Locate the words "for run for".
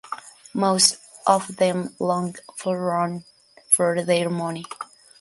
2.57-4.03